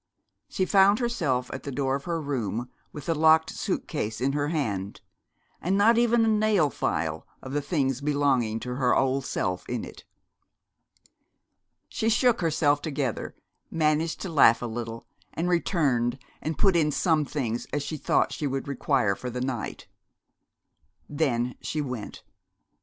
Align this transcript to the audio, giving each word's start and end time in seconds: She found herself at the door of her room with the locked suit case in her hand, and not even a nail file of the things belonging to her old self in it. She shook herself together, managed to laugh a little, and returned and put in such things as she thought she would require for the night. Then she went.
She 0.49 0.65
found 0.65 0.97
herself 0.97 1.51
at 1.53 1.61
the 1.61 1.71
door 1.71 1.95
of 1.95 2.05
her 2.05 2.19
room 2.19 2.71
with 2.91 3.05
the 3.05 3.13
locked 3.13 3.51
suit 3.51 3.87
case 3.87 4.19
in 4.19 4.31
her 4.33 4.47
hand, 4.47 4.99
and 5.61 5.77
not 5.77 5.95
even 5.99 6.25
a 6.25 6.27
nail 6.27 6.71
file 6.71 7.27
of 7.43 7.53
the 7.53 7.61
things 7.61 8.01
belonging 8.01 8.59
to 8.61 8.73
her 8.77 8.95
old 8.95 9.25
self 9.25 9.63
in 9.69 9.85
it. 9.85 10.03
She 11.87 12.09
shook 12.09 12.41
herself 12.41 12.81
together, 12.81 13.35
managed 13.69 14.19
to 14.21 14.29
laugh 14.31 14.63
a 14.63 14.65
little, 14.65 15.05
and 15.35 15.47
returned 15.47 16.17
and 16.41 16.57
put 16.57 16.75
in 16.75 16.91
such 16.91 17.27
things 17.27 17.67
as 17.71 17.83
she 17.83 17.95
thought 17.97 18.33
she 18.33 18.47
would 18.47 18.67
require 18.67 19.13
for 19.13 19.29
the 19.29 19.39
night. 19.39 19.87
Then 21.07 21.53
she 21.61 21.79
went. 21.79 22.23